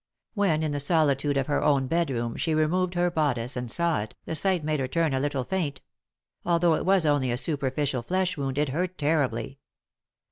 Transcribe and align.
When, 0.33 0.63
in 0.63 0.71
the 0.71 0.79
solitude 0.79 1.37
of 1.37 1.45
her 1.45 1.61
own 1.63 1.85
bedroom, 1.85 2.35
she 2.35 2.55
removed 2.55 2.95
her 2.95 3.11
bodice 3.11 3.55
and 3.55 3.69
saw 3.69 4.01
it, 4.01 4.15
the 4.25 4.33
sight 4.33 4.63
made 4.63 4.79
her 4.79 4.87
turn 4.87 5.13
a 5.13 5.19
little 5.19 5.43
feint. 5.43 5.79
Al 6.43 6.57
though 6.57 6.73
it 6.73 6.87
was 6.87 7.05
only 7.05 7.29
a 7.29 7.37
superficial 7.37 8.01
flesh 8.01 8.35
wound 8.35 8.57
it 8.57 8.69
hurt 8.69 8.97
terribly. 8.97 9.59